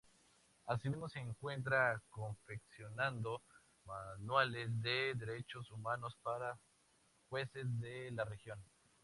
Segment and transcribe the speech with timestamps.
[0.65, 3.39] Asimismo se encuentra confeccionando
[3.85, 6.57] manuales de Derechos Humanos para
[7.29, 8.59] jueces de la región.